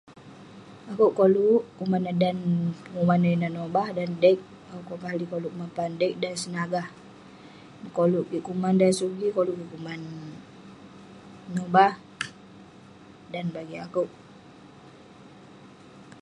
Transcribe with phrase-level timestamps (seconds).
[0.89, 2.37] Akouk koluk kuman eh dan
[2.91, 4.39] penguman ineh nobah, dan deg
[4.77, 6.87] akouk juk koluk kuman pan deg dan senagah
[7.97, 8.73] koluk kik kuman.
[8.79, 10.01] Dan eh sugi koluk kik kuman
[11.55, 11.91] nobah.
[13.33, 14.09] Dan bagik akouk.